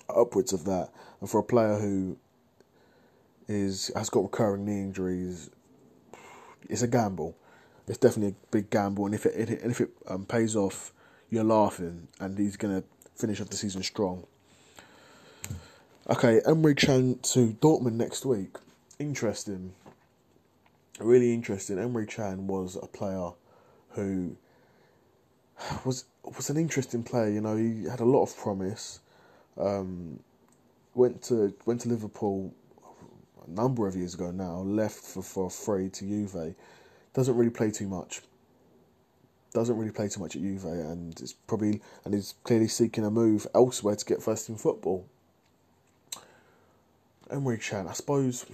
upwards 0.08 0.52
of 0.52 0.64
that. 0.64 0.90
And 1.20 1.30
for 1.30 1.38
a 1.38 1.42
player 1.42 1.78
who 1.78 2.16
is 3.48 3.90
has 3.94 4.10
got 4.10 4.22
recurring 4.24 4.64
knee 4.64 4.80
injuries, 4.80 5.50
it's 6.68 6.82
a 6.82 6.88
gamble. 6.88 7.36
It's 7.88 7.98
definitely 7.98 8.34
a 8.34 8.46
big 8.50 8.70
gamble, 8.70 9.06
and 9.06 9.14
if 9.14 9.26
it, 9.26 9.50
it 9.50 9.60
if 9.62 9.80
it 9.80 9.90
um, 10.08 10.24
pays 10.24 10.56
off, 10.56 10.92
you're 11.30 11.44
laughing, 11.44 12.08
and 12.18 12.36
he's 12.36 12.56
gonna 12.56 12.82
finish 13.14 13.40
off 13.40 13.48
the 13.48 13.56
season 13.56 13.82
strong. 13.82 14.24
Okay, 16.08 16.40
Emre 16.46 16.76
Can 16.76 17.18
to 17.20 17.52
Dortmund 17.60 17.94
next 17.94 18.24
week. 18.24 18.56
Interesting. 18.98 19.72
Really 20.98 21.34
interesting. 21.34 21.76
Emre 21.76 22.08
Can 22.08 22.46
was 22.46 22.76
a 22.80 22.86
player 22.86 23.30
who 23.90 24.36
was 25.84 26.04
was 26.24 26.50
an 26.50 26.56
interesting 26.56 27.02
player. 27.02 27.30
You 27.30 27.40
know, 27.40 27.56
he 27.56 27.84
had 27.84 28.00
a 28.00 28.04
lot 28.04 28.22
of 28.22 28.36
promise. 28.36 29.00
Um, 29.58 30.20
went 30.94 31.22
to 31.24 31.54
went 31.64 31.82
to 31.82 31.88
Liverpool 31.88 32.52
a 33.46 33.50
number 33.50 33.86
of 33.86 33.96
years 33.96 34.14
ago 34.14 34.30
now. 34.30 34.58
Left 34.58 34.96
for 34.96 35.22
for 35.22 35.50
free 35.50 35.88
to 35.90 36.04
Juve. 36.04 36.54
Doesn't 37.14 37.36
really 37.36 37.50
play 37.50 37.70
too 37.70 37.88
much. 37.88 38.22
Doesn't 39.52 39.76
really 39.76 39.92
play 39.92 40.08
too 40.08 40.20
much 40.20 40.36
at 40.36 40.42
Juve, 40.42 40.64
and 40.64 41.18
it's 41.20 41.32
probably 41.32 41.80
and 42.04 42.14
is 42.14 42.34
clearly 42.44 42.68
seeking 42.68 43.04
a 43.04 43.10
move 43.10 43.46
elsewhere 43.54 43.96
to 43.96 44.04
get 44.04 44.22
first 44.22 44.48
in 44.48 44.56
football. 44.56 45.06
Emre 47.30 47.60
Can, 47.60 47.88
I 47.88 47.92
suppose, 47.92 48.46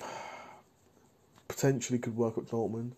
potentially 1.48 1.98
could 1.98 2.16
work 2.16 2.38
at 2.38 2.44
Dortmund. 2.44 2.92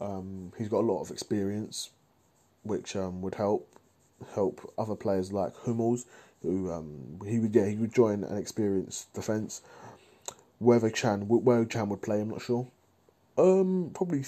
Um, 0.00 0.52
he's 0.56 0.68
got 0.68 0.80
a 0.80 0.86
lot 0.86 1.00
of 1.00 1.10
experience, 1.10 1.90
which 2.62 2.94
um, 2.94 3.20
would 3.22 3.34
help 3.34 3.68
help 4.34 4.72
other 4.76 4.96
players 4.96 5.32
like 5.32 5.56
Hummels, 5.64 6.04
who 6.42 6.72
um, 6.72 7.20
he 7.26 7.38
would 7.38 7.54
yeah 7.54 7.66
he 7.66 7.76
would 7.76 7.94
join 7.94 8.24
an 8.24 8.36
experienced 8.36 9.12
defence. 9.14 9.62
Whether 10.58 10.90
Can 10.90 11.28
where 11.28 11.64
Can 11.64 11.88
would 11.88 12.02
play, 12.02 12.20
I'm 12.20 12.30
not 12.30 12.42
sure. 12.42 12.66
Um, 13.36 13.90
probably 13.94 14.24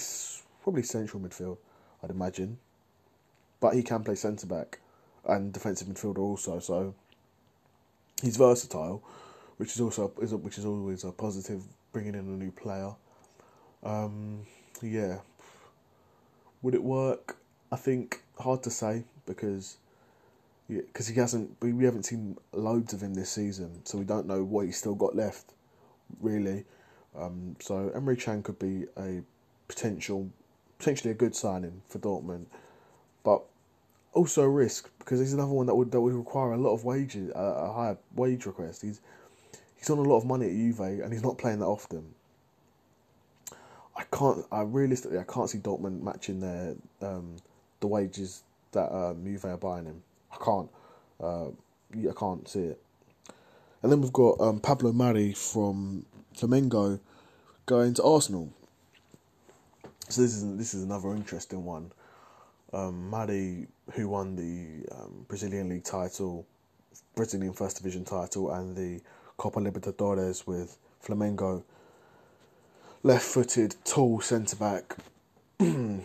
probably 0.63 0.83
central 0.83 1.21
midfield, 1.21 1.57
I'd 2.03 2.09
imagine. 2.09 2.57
But 3.59 3.75
he 3.75 3.83
can 3.83 4.03
play 4.03 4.15
centre 4.15 4.47
back 4.47 4.79
and 5.25 5.53
defensive 5.53 5.87
midfielder 5.87 6.19
also, 6.19 6.59
so 6.59 6.95
he's 8.21 8.37
versatile 8.37 9.03
which 9.61 9.75
is 9.75 9.79
also 9.79 10.11
is 10.19 10.31
a, 10.31 10.37
which 10.37 10.57
is 10.57 10.65
always 10.65 11.03
a 11.03 11.11
positive. 11.11 11.61
Bringing 11.93 12.15
in 12.15 12.21
a 12.21 12.23
new 12.23 12.49
player, 12.49 12.95
um, 13.83 14.47
yeah. 14.81 15.19
Would 16.63 16.73
it 16.73 16.81
work? 16.81 17.37
I 17.71 17.75
think 17.75 18.23
hard 18.39 18.63
to 18.63 18.71
say 18.71 19.03
because 19.27 19.77
because 20.69 21.07
he 21.07 21.15
hasn't 21.15 21.55
we, 21.61 21.73
we 21.73 21.85
haven't 21.85 22.03
seen 22.03 22.37
loads 22.53 22.93
of 22.93 23.01
him 23.01 23.13
this 23.13 23.29
season, 23.29 23.81
so 23.85 23.97
we 23.97 24.05
don't 24.05 24.27
know 24.27 24.43
what 24.43 24.65
he's 24.65 24.77
still 24.77 24.95
got 24.95 25.15
left, 25.15 25.53
really. 26.21 26.65
Um, 27.17 27.55
so 27.59 27.91
Emre 27.95 28.19
Can 28.19 28.41
could 28.41 28.59
be 28.59 28.85
a 28.97 29.21
potential 29.67 30.29
potentially 30.77 31.11
a 31.11 31.15
good 31.15 31.35
signing 31.35 31.81
for 31.87 31.99
Dortmund, 31.99 32.45
but 33.23 33.43
also 34.13 34.41
a 34.43 34.49
risk 34.49 34.89
because 34.99 35.19
he's 35.19 35.33
another 35.33 35.51
one 35.51 35.67
that 35.67 35.75
would 35.75 35.91
that 35.91 36.01
would 36.01 36.13
require 36.13 36.53
a 36.53 36.57
lot 36.57 36.73
of 36.73 36.83
wages, 36.83 37.31
a, 37.35 37.39
a 37.39 37.73
higher 37.73 37.97
wage 38.15 38.45
request. 38.45 38.81
He's 38.81 39.01
he's 39.75 39.89
on 39.89 39.97
a 39.97 40.01
lot 40.01 40.17
of 40.17 40.25
money 40.25 40.47
at 40.47 40.51
Juve 40.51 40.79
and 40.79 41.11
he's 41.11 41.23
not 41.23 41.37
playing 41.37 41.59
that 41.59 41.65
often. 41.65 42.13
I 43.95 44.03
can't. 44.11 44.45
I 44.51 44.61
realistically, 44.61 45.19
I 45.19 45.23
can't 45.23 45.49
see 45.49 45.59
Dortmund 45.59 46.01
matching 46.01 46.39
their 46.39 46.75
um, 47.01 47.35
the 47.79 47.87
wages 47.87 48.43
that 48.71 48.93
um, 48.93 49.23
Juve 49.23 49.45
are 49.45 49.57
buying 49.57 49.85
him. 49.85 50.03
I 50.33 50.43
can't. 50.43 50.69
Uh, 51.21 51.47
I 51.93 52.13
can't 52.17 52.47
see 52.47 52.59
it. 52.59 52.81
And 53.83 53.91
then 53.91 54.01
we've 54.01 54.13
got 54.13 54.39
um, 54.39 54.59
Pablo 54.59 54.91
Mari 54.91 55.33
from 55.33 56.05
Flamengo 56.35 56.99
going 57.65 57.93
to 57.95 58.03
Arsenal. 58.03 58.51
So 60.09 60.21
this 60.21 60.35
is 60.35 60.57
this 60.57 60.73
is 60.73 60.83
another 60.83 61.13
interesting 61.13 61.65
one. 61.65 61.91
Um, 62.73 63.09
Mari, 63.09 63.67
who 63.93 64.09
won 64.09 64.35
the 64.35 64.85
um, 64.93 65.25
Brazilian 65.27 65.69
League 65.69 65.83
title, 65.83 66.45
Brazilian 67.15 67.53
First 67.53 67.77
Division 67.77 68.05
title, 68.05 68.51
and 68.51 68.75
the 68.75 69.01
Copa 69.37 69.59
Libertadores 69.59 70.45
with 70.45 70.77
Flamengo, 71.03 71.63
left-footed, 73.03 73.75
tall 73.83 74.21
centre 74.21 74.55
back. 74.55 74.95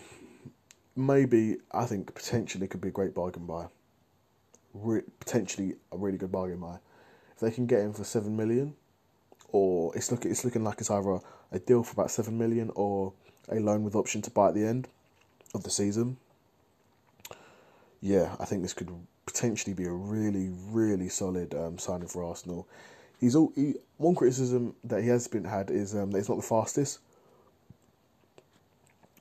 Maybe 0.97 1.57
I 1.73 1.85
think 1.85 2.15
potentially 2.15 2.67
could 2.67 2.81
be 2.81 2.89
a 2.89 2.93
great 2.93 3.15
bargain 3.15 3.45
buy. 3.47 3.67
Re- 4.83 5.03
potentially 5.21 5.75
a 5.93 5.97
really 5.97 6.19
good 6.19 6.33
bargain 6.33 6.61
buy. 6.61 6.79
If 7.33 7.41
they 7.41 7.51
can 7.51 7.67
get 7.67 7.81
him 7.81 7.93
for 7.93 8.05
seven 8.05 8.37
million, 8.37 8.75
or 9.53 9.95
it's 9.97 10.11
looking 10.11 10.31
it's 10.31 10.45
looking 10.45 10.65
like 10.65 10.81
it's 10.81 10.91
either 10.91 11.21
a 11.53 11.59
deal 11.59 11.83
for 11.83 11.93
about 11.93 12.11
seven 12.11 12.37
million 12.37 12.71
or 12.75 13.13
a 13.49 13.57
loan 13.61 13.85
with 13.85 13.95
option 13.95 14.23
to 14.23 14.31
buy 14.31 14.49
at 14.49 14.55
the 14.55 14.65
end 14.65 14.89
of 15.55 15.63
the 15.63 15.71
season. 15.71 16.17
Yeah, 18.01 18.37
I 18.39 18.45
think 18.45 18.63
this 18.63 18.75
could 18.75 18.91
potentially 19.25 19.75
be 19.75 19.85
a 19.85 19.93
really, 19.93 20.51
really 20.71 21.09
solid 21.09 21.55
um, 21.55 21.79
signing 21.79 22.09
for 22.09 22.25
Arsenal. 22.25 22.67
He's 23.21 23.35
all 23.35 23.53
he, 23.55 23.75
one 23.97 24.15
criticism 24.15 24.75
that 24.85 25.03
he 25.03 25.09
has 25.09 25.27
been 25.27 25.45
had 25.45 25.71
is 25.71 25.95
um, 25.95 26.11
that 26.11 26.19
he's 26.19 26.29
not 26.29 26.37
the 26.37 26.43
fastest, 26.43 26.99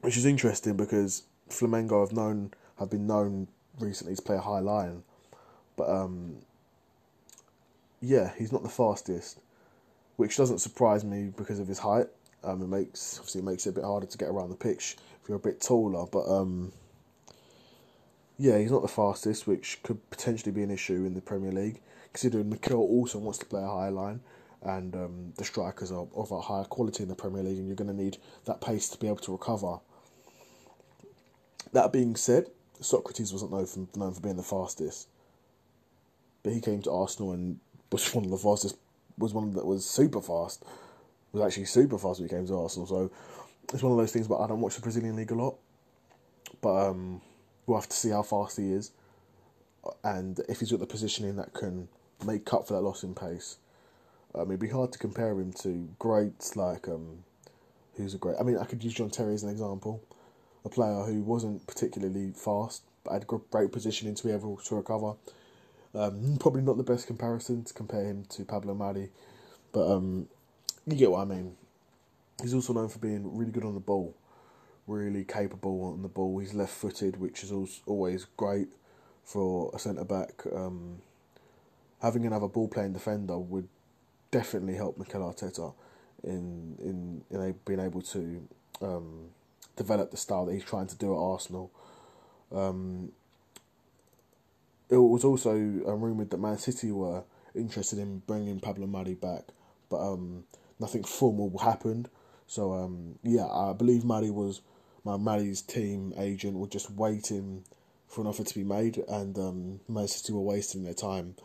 which 0.01 0.17
is 0.17 0.25
interesting 0.25 0.75
because 0.75 1.23
Flamengo 1.49 2.01
have 2.05 2.15
known 2.15 2.51
have 2.79 2.89
been 2.89 3.07
known 3.07 3.47
recently 3.79 4.15
to 4.15 4.21
play 4.21 4.35
a 4.35 4.41
high 4.41 4.59
line, 4.59 5.03
but 5.75 5.89
um, 5.89 6.37
yeah, 8.01 8.31
he's 8.37 8.51
not 8.51 8.63
the 8.63 8.69
fastest, 8.69 9.39
which 10.17 10.37
doesn't 10.37 10.59
surprise 10.59 11.03
me 11.03 11.31
because 11.35 11.59
of 11.59 11.67
his 11.67 11.79
height. 11.79 12.07
Um, 12.43 12.61
it 12.61 12.67
makes 12.67 13.17
obviously 13.17 13.41
it 13.41 13.45
makes 13.45 13.65
it 13.65 13.69
a 13.69 13.73
bit 13.73 13.83
harder 13.83 14.05
to 14.05 14.17
get 14.17 14.29
around 14.29 14.49
the 14.49 14.55
pitch 14.55 14.97
if 15.21 15.29
you're 15.29 15.37
a 15.37 15.39
bit 15.39 15.59
taller, 15.61 16.05
but 16.11 16.27
um, 16.29 16.71
yeah, 18.37 18.57
he's 18.59 18.71
not 18.71 18.81
the 18.81 18.87
fastest, 18.87 19.47
which 19.47 19.79
could 19.83 20.09
potentially 20.09 20.51
be 20.51 20.61
an 20.61 20.71
issue 20.71 21.05
in 21.05 21.13
the 21.13 21.21
Premier 21.21 21.51
League, 21.51 21.81
considering 22.13 22.49
Mikel 22.49 22.77
also 22.77 23.17
wants 23.17 23.39
to 23.39 23.45
play 23.45 23.63
a 23.63 23.67
high 23.67 23.89
line, 23.89 24.19
and 24.61 24.95
um, 24.95 25.33
the 25.37 25.45
strikers 25.45 25.91
are 25.91 26.07
of 26.15 26.31
a 26.31 26.41
higher 26.41 26.65
quality 26.65 27.03
in 27.03 27.09
the 27.09 27.15
Premier 27.15 27.43
League, 27.43 27.57
and 27.57 27.67
you're 27.67 27.75
going 27.75 27.95
to 27.95 28.03
need 28.03 28.17
that 28.45 28.61
pace 28.61 28.89
to 28.89 28.97
be 28.99 29.07
able 29.07 29.17
to 29.17 29.31
recover. 29.31 29.79
That 31.71 31.91
being 31.91 32.15
said, 32.15 32.47
Sokratis 32.81 33.31
wasn't 33.31 33.51
known 33.51 33.65
for, 33.65 33.87
known 33.97 34.13
for 34.13 34.21
being 34.21 34.37
the 34.37 34.43
fastest, 34.43 35.07
but 36.45 36.53
he 36.53 36.61
came 36.61 36.79
to 36.83 36.91
Arsenal 36.91 37.31
and 37.31 37.59
was 37.91 38.13
one 38.13 38.23
of 38.23 38.29
the 38.29 38.37
fastest. 38.37 38.77
Was 39.17 39.33
one 39.33 39.51
that 39.53 39.65
was 39.65 39.83
super 39.83 40.21
fast. 40.21 40.63
Was 41.31 41.43
actually 41.43 41.65
super 41.65 41.97
fast 41.97 42.19
when 42.19 42.29
he 42.29 42.35
came 42.35 42.45
to 42.45 42.55
Arsenal. 42.55 42.85
So 42.85 43.11
it's 43.73 43.81
one 43.81 43.91
of 43.91 43.97
those 43.97 44.11
things. 44.11 44.27
But 44.27 44.41
I 44.41 44.47
don't 44.47 44.61
watch 44.61 44.75
the 44.75 44.81
Brazilian 44.81 45.15
league 45.15 45.31
a 45.31 45.35
lot. 45.35 45.55
But 46.61 46.89
um, 46.89 47.21
we'll 47.65 47.79
have 47.79 47.89
to 47.89 47.95
see 47.95 48.11
how 48.11 48.21
fast 48.21 48.57
he 48.57 48.71
is, 48.71 48.91
and 50.03 50.39
if 50.47 50.59
he's 50.59 50.71
got 50.71 50.79
the 50.79 50.85
positioning 50.85 51.35
that 51.37 51.53
can 51.53 51.87
make 52.25 52.53
up 52.53 52.67
for 52.67 52.73
that 52.73 52.81
loss 52.81 53.03
in 53.03 53.15
pace. 53.15 53.57
Um, 54.35 54.49
it'd 54.49 54.59
be 54.59 54.69
hard 54.69 54.91
to 54.91 54.99
compare 54.99 55.31
him 55.31 55.53
to 55.61 55.89
greats 55.97 56.55
like 56.55 56.87
um, 56.87 57.23
who's 57.95 58.13
a 58.13 58.17
great. 58.17 58.35
I 58.39 58.43
mean, 58.43 58.57
I 58.57 58.65
could 58.65 58.83
use 58.83 58.93
John 58.93 59.09
Terry 59.09 59.33
as 59.33 59.43
an 59.43 59.49
example, 59.49 60.03
a 60.63 60.69
player 60.69 61.03
who 61.03 61.21
wasn't 61.23 61.65
particularly 61.65 62.33
fast 62.35 62.83
but 63.03 63.13
had 63.13 63.27
great 63.27 63.71
positioning 63.71 64.15
to 64.15 64.23
be 64.23 64.31
able 64.31 64.57
to 64.57 64.75
recover. 64.75 65.13
Um, 65.95 66.37
probably 66.39 66.61
not 66.61 66.77
the 66.77 66.83
best 66.83 67.07
comparison 67.07 67.63
to 67.63 67.73
compare 67.73 68.03
him 68.03 68.25
to 68.29 68.43
Pablo 68.43 68.73
Mari, 68.73 69.09
but 69.71 69.89
um, 69.89 70.27
you 70.85 70.95
get 70.97 71.11
what 71.11 71.21
I 71.21 71.25
mean. 71.25 71.55
He's 72.41 72.53
also 72.53 72.73
known 72.73 72.89
for 72.89 72.99
being 72.99 73.37
really 73.37 73.51
good 73.51 73.63
on 73.63 73.73
the 73.73 73.79
ball, 73.79 74.13
really 74.87 75.23
capable 75.23 75.83
on 75.93 76.01
the 76.01 76.09
ball. 76.09 76.37
He's 76.39 76.53
left 76.53 76.73
footed, 76.73 77.17
which 77.17 77.43
is 77.43 77.51
always 77.85 78.25
great 78.35 78.67
for 79.23 79.71
a 79.73 79.79
centre 79.79 80.03
back. 80.03 80.43
Um, 80.53 81.01
having 82.01 82.25
another 82.25 82.47
ball 82.47 82.67
playing 82.67 82.93
defender 82.93 83.37
would 83.37 83.69
definitely 84.31 84.75
help 84.75 84.97
Mikel 84.97 85.21
Arteta 85.21 85.73
in 86.23 86.75
in 86.79 87.23
in 87.29 87.55
being 87.65 87.79
able 87.79 88.01
to 88.01 88.47
um, 88.81 89.29
develop 89.75 90.11
the 90.11 90.17
style 90.17 90.45
that 90.45 90.53
he's 90.53 90.65
trying 90.65 90.87
to 90.87 90.97
do 90.97 91.13
at 91.13 91.17
Arsenal. 91.17 91.71
Um, 92.51 93.11
it 94.89 94.97
was 94.97 95.23
also 95.23 95.51
um, 95.51 96.01
rumoured 96.01 96.29
that 96.29 96.39
Man 96.39 96.57
City 96.57 96.91
were 96.91 97.23
interested 97.55 97.99
in 97.99 98.19
bringing 98.19 98.59
Pablo 98.59 98.87
Mari 98.87 99.15
back, 99.15 99.43
but 99.89 99.97
um, 99.97 100.43
nothing 100.79 101.03
formal 101.03 101.57
happened. 101.57 102.09
So 102.47 102.73
um, 102.73 103.17
yeah, 103.23 103.47
I 103.47 103.73
believe 103.73 104.05
Mari 104.05 104.29
was 104.29 104.61
my 105.03 105.17
Mari's 105.17 105.61
team 105.61 106.13
agent 106.17 106.57
were 106.57 106.67
just 106.67 106.91
waiting 106.91 107.63
for 108.07 108.21
an 108.21 108.27
offer 108.27 108.43
to 108.43 108.55
be 108.55 108.63
made, 108.63 108.97
and 109.07 109.37
um, 109.37 109.79
Man 109.87 110.07
City 110.07 110.33
were 110.33 110.41
wasting 110.41 110.83
their 110.83 110.93
time, 110.93 111.35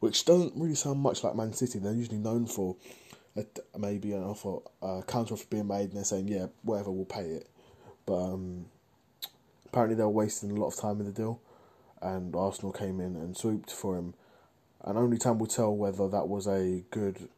which 0.00 0.24
doesn't 0.24 0.54
really 0.56 0.74
sound 0.74 1.00
much 1.00 1.22
like 1.22 1.34
Man 1.34 1.52
City. 1.52 1.78
They're 1.78 1.92
usually 1.92 2.18
known 2.18 2.46
for 2.46 2.76
a, 3.36 3.44
maybe 3.78 4.12
an 4.12 4.22
offer, 4.22 4.58
a 4.82 5.02
counter 5.06 5.34
offer 5.34 5.46
being 5.50 5.68
made, 5.68 5.88
and 5.88 5.92
they're 5.92 6.04
saying, 6.04 6.28
"Yeah, 6.28 6.46
whatever, 6.62 6.90
we'll 6.90 7.04
pay 7.04 7.24
it." 7.24 7.48
But 8.06 8.32
um, 8.32 8.66
apparently, 9.66 9.96
they 9.96 10.04
were 10.04 10.08
wasting 10.10 10.50
a 10.50 10.54
lot 10.54 10.68
of 10.68 10.76
time 10.76 11.00
in 11.00 11.06
the 11.06 11.12
deal, 11.12 11.40
and 12.00 12.34
Arsenal 12.34 12.72
came 12.72 13.00
in 13.00 13.16
and 13.16 13.36
swooped 13.36 13.70
for 13.70 13.96
him. 13.96 14.14
And 14.84 14.96
only 14.96 15.18
time 15.18 15.38
will 15.38 15.46
tell 15.46 15.74
whether 15.74 16.08
that 16.08 16.28
was 16.28 16.46
a 16.46 16.84
good, 16.90 17.28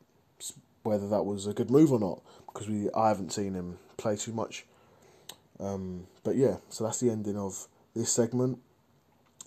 whether 0.82 1.08
that 1.08 1.22
was 1.24 1.46
a 1.46 1.54
good 1.54 1.70
move 1.70 1.92
or 1.92 2.00
not, 2.00 2.22
because 2.46 2.68
we 2.68 2.90
I 2.92 3.08
haven't 3.08 3.32
seen 3.32 3.54
him 3.54 3.78
play 3.96 4.16
too 4.16 4.32
much. 4.32 4.66
Um, 5.58 6.06
but 6.24 6.36
yeah, 6.36 6.56
so 6.68 6.84
that's 6.84 7.00
the 7.00 7.10
ending 7.10 7.38
of 7.38 7.66
this 7.94 8.12
segment, 8.12 8.58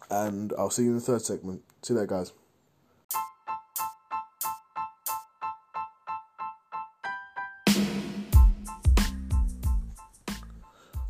and 0.10 0.52
I'll 0.58 0.70
see 0.70 0.84
you 0.84 0.90
in 0.90 0.96
the 0.96 1.02
third 1.02 1.22
segment. 1.22 1.62
See 1.84 1.94
you 1.94 2.00
there, 2.00 2.08
guys. 2.08 2.34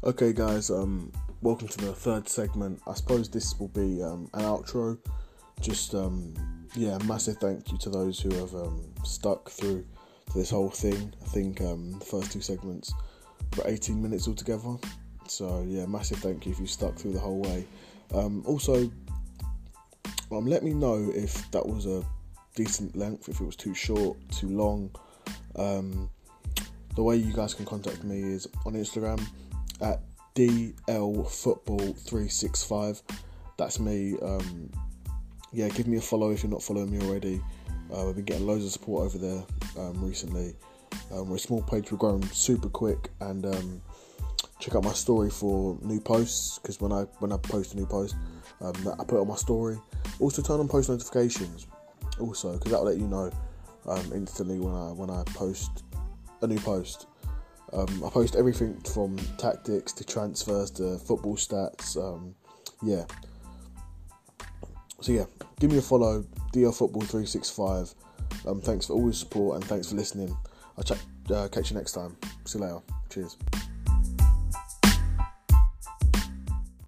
Okay, 0.04 0.34
guys. 0.34 0.72
Um, 0.72 1.12
welcome 1.42 1.68
to 1.68 1.78
the 1.80 1.94
third 1.94 2.30
segment. 2.30 2.80
I 2.86 2.94
suppose 2.94 3.28
this 3.28 3.60
will 3.60 3.70
be 3.70 4.02
um, 4.04 4.30
an 4.36 4.44
outro. 4.44 4.98
Just 5.60 5.96
um, 5.96 6.34
yeah, 6.76 7.00
massive 7.06 7.38
thank 7.38 7.72
you 7.72 7.78
to 7.80 7.90
those 7.90 8.20
who 8.20 8.30
have 8.36 8.54
um, 8.54 8.84
stuck 9.04 9.50
through 9.50 9.86
this 10.36 10.52
whole 10.52 10.70
thing. 10.70 11.14
I 11.22 11.26
think 11.30 11.62
um, 11.62 11.98
the 11.98 12.06
first 12.06 12.32
two 12.32 12.42
segments 12.42 12.94
for 13.54 13.68
18 13.68 14.00
minutes 14.02 14.28
altogether. 14.28 14.76
So 15.28 15.66
yeah, 15.68 15.86
massive 15.88 16.20
thank 16.20 16.46
you 16.46 16.52
if 16.52 16.60
you 16.60 16.68
stuck 16.68 16.96
through 16.96 17.14
the 17.14 17.20
whole 17.20 17.42
way. 17.42 17.66
Um, 18.14 18.44
also, 18.46 18.92
um, 20.32 20.46
let 20.46 20.64
me 20.64 20.74
know 20.74 21.12
if 21.16 21.50
that 21.52 21.66
was 21.66 21.88
a 21.88 22.04
decent 22.56 22.96
length, 22.96 23.30
if 23.30 23.42
it 23.42 23.46
was 23.46 23.56
too 23.56 23.74
short, 23.74 24.18
too 24.30 24.50
long. 24.50 24.92
The 26.96 27.04
way 27.04 27.16
you 27.16 27.34
guys 27.34 27.54
can 27.54 27.66
contact 27.66 28.04
me 28.04 28.22
is 28.22 28.48
on 28.66 28.74
Instagram 28.74 29.26
at 29.82 30.02
dlfootball365. 30.36 33.02
That's 33.58 33.80
me. 33.80 34.18
Um, 34.22 34.70
yeah, 35.54 35.70
give 35.70 35.88
me 35.88 35.98
a 35.98 36.02
follow 36.02 36.32
if 36.32 36.44
you're 36.44 36.52
not 36.52 36.64
following 36.64 36.92
me 36.92 37.06
already. 37.06 37.42
Uh, 37.92 38.10
I've 38.10 38.16
been 38.16 38.26
getting 38.26 38.48
loads 38.48 38.66
of 38.66 38.72
support 38.72 39.06
over 39.06 39.18
there 39.18 39.44
um, 39.78 40.04
recently. 40.04 40.56
Um, 41.12 41.30
we're 41.30 41.36
a 41.36 41.40
small 41.40 41.62
page, 41.62 41.92
we're 41.92 41.98
growing 41.98 42.24
super 42.28 42.70
quick, 42.70 43.10
and 43.20 43.46
um, 43.46 43.82
check 44.60 44.76
out 44.76 44.84
my 44.84 44.94
story 44.94 45.30
for 45.30 45.78
new 45.82 46.00
posts 46.00 46.60
because 46.60 46.80
when 46.80 46.92
I 46.92 47.02
when 47.20 47.34
I 47.34 47.38
post 47.38 47.74
a 47.74 47.78
new 47.78 47.86
post, 47.86 48.16
um, 48.62 48.74
I 49.00 49.04
put 49.04 49.20
on 49.20 49.28
my 49.28 49.36
story. 49.36 49.78
Also, 50.20 50.42
turn 50.42 50.60
on 50.60 50.68
post 50.68 50.90
notifications, 50.90 51.68
also 52.20 52.54
because 52.54 52.72
that'll 52.72 52.86
let 52.86 52.98
you 52.98 53.08
know 53.08 53.32
um, 53.88 54.12
instantly 54.14 54.60
when 54.60 54.74
I 54.74 54.92
when 54.92 55.10
I 55.10 55.24
post 55.34 55.84
a 56.42 56.48
new 56.48 56.60
post. 56.60 57.08
Um, 57.74 58.04
I 58.04 58.10
post 58.10 58.36
everything 58.36 58.80
from 58.82 59.18
tactics 59.38 59.94
to 59.94 60.04
transfers 60.04 60.72
to 60.72 60.98
football 61.00 61.36
stats. 61.36 61.96
Um, 61.98 62.36
yeah. 62.84 63.06
So 65.00 65.12
yeah, 65.12 65.26
give 65.60 65.72
me 65.72 65.78
a 65.78 65.82
follow, 65.82 66.26
DL 66.54 66.76
Football 66.76 67.04
three 67.04 67.26
six 67.26 67.50
five. 67.50 67.94
Um, 68.46 68.62
thanks 68.62 68.88
for 68.88 68.94
all 68.94 69.04
your 69.04 69.14
support 69.14 69.56
and 69.56 69.66
thanks 69.66 69.90
for 69.90 69.96
listening. 69.96 70.36
I'll 70.78 70.84
ch- 70.84 71.32
uh, 71.32 71.48
catch 71.48 71.72
you 71.72 71.78
next 71.78 71.94
time. 71.94 72.18
See 72.46 72.60
you 72.60 72.66
later. 72.66 72.80
Cheers. 73.10 73.38